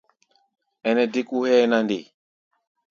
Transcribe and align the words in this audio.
Ɛnɛ 0.87 1.03
dé 1.13 1.21
kó 1.29 1.35
hʼɛ́ɛ́ 1.43 1.69
na 1.71 1.77
nde? 1.85 1.97